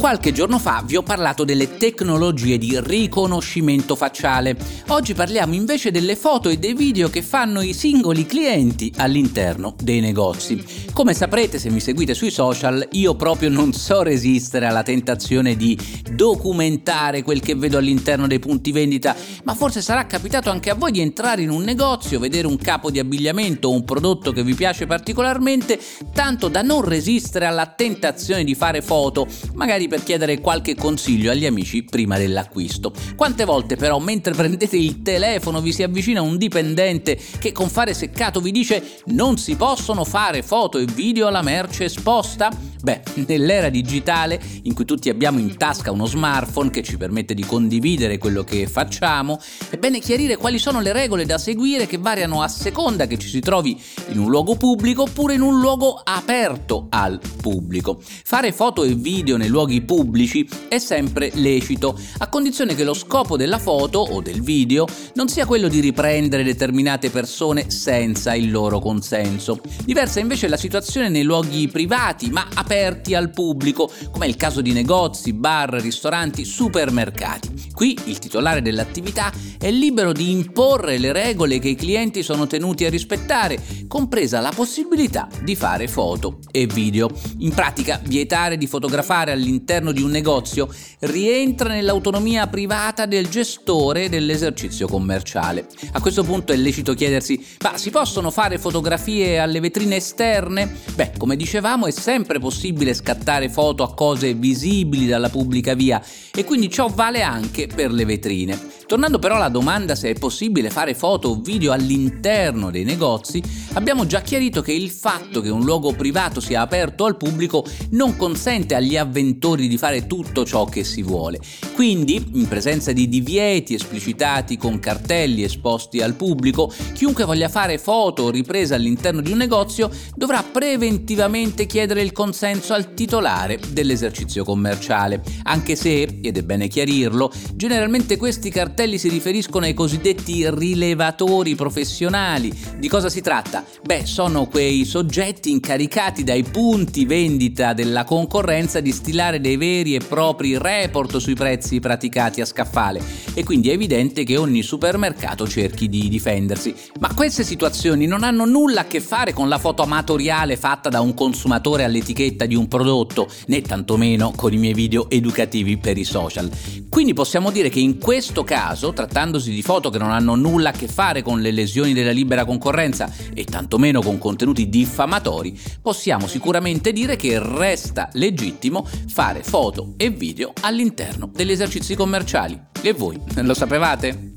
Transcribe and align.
Qualche 0.00 0.32
giorno 0.32 0.58
fa 0.58 0.82
vi 0.82 0.96
ho 0.96 1.02
parlato 1.02 1.44
delle 1.44 1.76
tecnologie 1.76 2.56
di 2.56 2.80
riconoscimento 2.80 3.94
facciale. 3.94 4.56
Oggi 4.88 5.12
parliamo 5.12 5.54
invece 5.54 5.90
delle 5.90 6.16
foto 6.16 6.48
e 6.48 6.56
dei 6.56 6.72
video 6.72 7.10
che 7.10 7.20
fanno 7.20 7.60
i 7.60 7.74
singoli 7.74 8.24
clienti 8.24 8.90
all'interno 8.96 9.76
dei 9.78 10.00
negozi. 10.00 10.64
Come 10.94 11.12
saprete 11.12 11.58
se 11.58 11.68
mi 11.68 11.80
seguite 11.80 12.14
sui 12.14 12.30
social, 12.30 12.88
io 12.92 13.14
proprio 13.14 13.50
non 13.50 13.74
so 13.74 14.02
resistere 14.02 14.64
alla 14.64 14.82
tentazione 14.82 15.54
di 15.54 15.78
documentare 16.10 17.22
quel 17.22 17.40
che 17.40 17.54
vedo 17.54 17.76
all'interno 17.76 18.26
dei 18.26 18.38
punti 18.38 18.72
vendita, 18.72 19.14
ma 19.44 19.54
forse 19.54 19.82
sarà 19.82 20.06
capitato 20.06 20.48
anche 20.48 20.70
a 20.70 20.74
voi 20.74 20.92
di 20.92 21.02
entrare 21.02 21.42
in 21.42 21.50
un 21.50 21.62
negozio, 21.62 22.18
vedere 22.18 22.46
un 22.46 22.56
capo 22.56 22.90
di 22.90 22.98
abbigliamento 22.98 23.68
o 23.68 23.72
un 23.72 23.84
prodotto 23.84 24.32
che 24.32 24.42
vi 24.42 24.54
piace 24.54 24.86
particolarmente, 24.86 25.78
tanto 26.14 26.48
da 26.48 26.62
non 26.62 26.80
resistere 26.80 27.44
alla 27.44 27.66
tentazione 27.66 28.44
di 28.44 28.54
fare 28.54 28.80
foto, 28.80 29.26
magari 29.52 29.88
per 29.90 30.04
chiedere 30.04 30.38
qualche 30.38 30.76
consiglio 30.76 31.32
agli 31.32 31.44
amici 31.44 31.82
prima 31.82 32.16
dell'acquisto. 32.16 32.92
Quante 33.16 33.44
volte 33.44 33.74
però 33.74 33.98
mentre 33.98 34.32
prendete 34.32 34.76
il 34.76 35.02
telefono 35.02 35.60
vi 35.60 35.72
si 35.72 35.82
avvicina 35.82 36.22
un 36.22 36.38
dipendente 36.38 37.18
che 37.38 37.50
con 37.50 37.68
fare 37.68 37.92
seccato 37.92 38.40
vi 38.40 38.52
dice 38.52 39.00
non 39.06 39.36
si 39.36 39.56
possono 39.56 40.04
fare 40.04 40.42
foto 40.42 40.78
e 40.78 40.84
video 40.84 41.26
alla 41.26 41.42
merce 41.42 41.86
esposta? 41.86 42.69
Beh, 42.82 43.02
nell'era 43.26 43.68
digitale 43.68 44.40
in 44.62 44.72
cui 44.72 44.86
tutti 44.86 45.10
abbiamo 45.10 45.38
in 45.38 45.56
tasca 45.56 45.92
uno 45.92 46.06
smartphone 46.06 46.70
che 46.70 46.82
ci 46.82 46.96
permette 46.96 47.34
di 47.34 47.44
condividere 47.44 48.16
quello 48.16 48.42
che 48.42 48.66
facciamo, 48.66 49.38
è 49.68 49.76
bene 49.76 49.98
chiarire 49.98 50.36
quali 50.36 50.58
sono 50.58 50.80
le 50.80 50.92
regole 50.92 51.26
da 51.26 51.36
seguire 51.36 51.86
che 51.86 51.98
variano 51.98 52.40
a 52.40 52.48
seconda 52.48 53.06
che 53.06 53.18
ci 53.18 53.28
si 53.28 53.40
trovi 53.40 53.78
in 54.08 54.18
un 54.18 54.30
luogo 54.30 54.56
pubblico 54.56 55.02
oppure 55.02 55.34
in 55.34 55.42
un 55.42 55.60
luogo 55.60 56.00
aperto 56.02 56.86
al 56.88 57.20
pubblico. 57.40 58.00
Fare 58.00 58.50
foto 58.50 58.82
e 58.82 58.94
video 58.94 59.36
nei 59.36 59.48
luoghi 59.48 59.82
pubblici 59.82 60.48
è 60.68 60.78
sempre 60.78 61.30
lecito, 61.34 61.98
a 62.18 62.28
condizione 62.28 62.74
che 62.74 62.84
lo 62.84 62.94
scopo 62.94 63.36
della 63.36 63.58
foto 63.58 63.98
o 63.98 64.22
del 64.22 64.40
video 64.40 64.86
non 65.14 65.28
sia 65.28 65.44
quello 65.44 65.68
di 65.68 65.80
riprendere 65.80 66.42
determinate 66.42 67.10
persone 67.10 67.68
senza 67.70 68.34
il 68.34 68.50
loro 68.50 68.78
consenso. 68.78 69.60
Diversa 69.84 70.18
invece 70.18 70.46
è 70.46 70.48
la 70.48 70.56
situazione 70.56 71.10
nei 71.10 71.24
luoghi 71.24 71.68
privati, 71.68 72.30
ma 72.30 72.46
aperti 72.54 72.68
aperti 72.70 73.16
al 73.16 73.30
pubblico, 73.30 73.90
come 74.12 74.26
è 74.26 74.28
il 74.28 74.36
caso 74.36 74.60
di 74.60 74.72
negozi, 74.72 75.32
bar, 75.32 75.70
ristoranti, 75.70 76.44
supermercati. 76.44 77.70
Qui 77.74 77.98
il 78.04 78.20
titolare 78.20 78.62
dell'attività 78.62 79.32
è 79.58 79.72
libero 79.72 80.12
di 80.12 80.30
imporre 80.30 80.98
le 80.98 81.12
regole 81.12 81.58
che 81.58 81.70
i 81.70 81.74
clienti 81.74 82.22
sono 82.22 82.46
tenuti 82.46 82.84
a 82.84 82.90
rispettare, 82.90 83.58
compresa 83.88 84.38
la 84.38 84.52
possibilità 84.54 85.28
di 85.42 85.56
fare 85.56 85.88
foto 85.88 86.38
e 86.52 86.66
video. 86.66 87.10
In 87.38 87.52
pratica, 87.52 88.00
vietare 88.04 88.56
di 88.56 88.68
fotografare 88.68 89.32
all'interno 89.32 89.90
di 89.90 90.02
un 90.02 90.10
negozio 90.10 90.72
rientra 91.00 91.70
nell'autonomia 91.70 92.46
privata 92.46 93.04
del 93.06 93.28
gestore 93.28 94.08
dell'esercizio 94.08 94.86
commerciale. 94.86 95.66
A 95.92 96.00
questo 96.00 96.22
punto 96.22 96.52
è 96.52 96.56
lecito 96.56 96.94
chiedersi, 96.94 97.44
ma 97.62 97.76
si 97.76 97.90
possono 97.90 98.30
fare 98.30 98.58
fotografie 98.58 99.40
alle 99.40 99.58
vetrine 99.58 99.96
esterne? 99.96 100.72
Beh, 100.94 101.12
come 101.16 101.34
dicevamo, 101.34 101.86
è 101.86 101.90
sempre 101.90 102.38
possibile 102.38 102.58
possibile 102.60 102.92
scattare 102.92 103.48
foto 103.48 103.82
a 103.82 103.94
cose 103.94 104.34
visibili 104.34 105.06
dalla 105.06 105.30
pubblica 105.30 105.72
via 105.72 106.02
e 106.30 106.44
quindi 106.44 106.68
ciò 106.68 106.88
vale 106.88 107.22
anche 107.22 107.66
per 107.66 107.90
le 107.90 108.04
vetrine. 108.04 108.68
Tornando 108.86 109.18
però 109.18 109.36
alla 109.36 109.48
domanda 109.48 109.94
se 109.94 110.10
è 110.10 110.18
possibile 110.18 110.68
fare 110.68 110.94
foto 110.94 111.28
o 111.28 111.40
video 111.40 111.72
all'interno 111.72 112.70
dei 112.70 112.84
negozi, 112.84 113.40
abbiamo 113.74 114.04
già 114.04 114.20
chiarito 114.20 114.60
che 114.62 114.72
il 114.72 114.90
fatto 114.90 115.40
che 115.40 115.48
un 115.48 115.64
luogo 115.64 115.92
privato 115.92 116.40
sia 116.40 116.60
aperto 116.60 117.04
al 117.04 117.16
pubblico 117.16 117.64
non 117.90 118.16
consente 118.16 118.74
agli 118.74 118.96
avventori 118.96 119.68
di 119.68 119.78
fare 119.78 120.06
tutto 120.08 120.44
ciò 120.44 120.64
che 120.64 120.82
si 120.82 121.02
vuole. 121.02 121.38
Quindi, 121.74 122.30
in 122.32 122.48
presenza 122.48 122.92
di 122.92 123.08
divieti 123.08 123.74
esplicitati 123.74 124.56
con 124.56 124.80
cartelli 124.80 125.44
esposti 125.44 126.02
al 126.02 126.14
pubblico, 126.14 126.72
chiunque 126.92 127.24
voglia 127.24 127.48
fare 127.48 127.78
foto 127.78 128.24
o 128.24 128.30
riprese 128.30 128.74
all'interno 128.74 129.20
di 129.20 129.30
un 129.30 129.38
negozio 129.38 129.88
dovrà 130.16 130.42
preventivamente 130.42 131.64
chiedere 131.66 132.02
il 132.02 132.10
consenso 132.10 132.48
al 132.50 132.94
titolare 132.94 133.58
dell'esercizio 133.70 134.44
commerciale, 134.44 135.22
anche 135.44 135.76
se, 135.76 136.18
ed 136.20 136.36
è 136.36 136.42
bene 136.42 136.66
chiarirlo, 136.68 137.32
generalmente 137.54 138.16
questi 138.16 138.50
cartelli 138.50 138.98
si 138.98 139.08
riferiscono 139.08 139.66
ai 139.66 139.74
cosiddetti 139.74 140.48
rilevatori 140.50 141.54
professionali. 141.54 142.52
Di 142.76 142.88
cosa 142.88 143.08
si 143.08 143.20
tratta? 143.20 143.64
Beh, 143.84 144.04
sono 144.04 144.46
quei 144.46 144.84
soggetti 144.84 145.50
incaricati 145.50 146.24
dai 146.24 146.42
punti 146.42 147.04
vendita 147.04 147.72
della 147.72 148.04
concorrenza 148.04 148.80
di 148.80 148.92
stilare 148.92 149.40
dei 149.40 149.56
veri 149.56 149.94
e 149.94 150.00
propri 150.00 150.58
report 150.58 151.18
sui 151.18 151.34
prezzi 151.34 151.78
praticati 151.78 152.40
a 152.40 152.44
scaffale 152.44 153.00
e 153.34 153.44
quindi 153.44 153.70
è 153.70 153.74
evidente 153.74 154.24
che 154.24 154.36
ogni 154.36 154.62
supermercato 154.62 155.46
cerchi 155.46 155.88
di 155.88 156.08
difendersi. 156.08 156.74
Ma 156.98 157.12
queste 157.14 157.44
situazioni 157.44 158.06
non 158.06 158.24
hanno 158.24 158.44
nulla 158.44 158.80
a 158.80 158.84
che 158.86 159.00
fare 159.00 159.32
con 159.32 159.48
la 159.48 159.58
foto 159.58 159.82
amatoriale 159.82 160.56
fatta 160.56 160.88
da 160.88 161.00
un 161.00 161.14
consumatore 161.14 161.84
all'etichetta 161.84 162.39
di 162.46 162.54
un 162.54 162.68
prodotto, 162.68 163.28
né 163.46 163.62
tantomeno 163.62 164.32
con 164.34 164.52
i 164.52 164.56
miei 164.56 164.74
video 164.74 165.08
educativi 165.10 165.78
per 165.78 165.98
i 165.98 166.04
social. 166.04 166.50
Quindi 166.88 167.12
possiamo 167.12 167.50
dire 167.50 167.68
che 167.68 167.80
in 167.80 167.98
questo 167.98 168.44
caso, 168.44 168.92
trattandosi 168.92 169.52
di 169.52 169.62
foto 169.62 169.90
che 169.90 169.98
non 169.98 170.10
hanno 170.10 170.34
nulla 170.34 170.70
a 170.70 170.72
che 170.72 170.88
fare 170.88 171.22
con 171.22 171.40
le 171.40 171.50
lesioni 171.50 171.92
della 171.92 172.10
libera 172.10 172.44
concorrenza 172.44 173.12
e 173.32 173.44
tantomeno 173.44 174.02
con 174.02 174.18
contenuti 174.18 174.68
diffamatori, 174.68 175.58
possiamo 175.80 176.26
sicuramente 176.26 176.92
dire 176.92 177.16
che 177.16 177.38
resta 177.38 178.08
legittimo 178.12 178.86
fare 179.08 179.42
foto 179.42 179.94
e 179.96 180.10
video 180.10 180.52
all'interno 180.62 181.30
degli 181.32 181.52
esercizi 181.52 181.94
commerciali. 181.94 182.58
E 182.82 182.92
voi 182.92 183.20
lo 183.34 183.54
sapevate? 183.54 184.29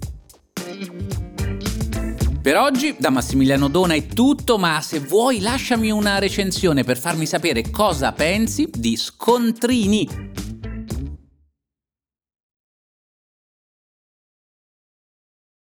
Per 2.43 2.57
oggi 2.57 2.93
da 2.99 3.09
Massimiliano 3.09 3.69
Dona 3.69 3.93
è 3.93 4.05
tutto, 4.05 4.57
ma 4.57 4.81
se 4.81 4.99
vuoi 4.99 5.39
lasciami 5.39 5.91
una 5.91 6.19
recensione 6.19 6.83
per 6.83 6.97
farmi 6.97 7.25
sapere 7.25 7.69
cosa 7.69 8.11
pensi 8.11 8.67
di 8.69 8.97
Scontrini 8.97 10.42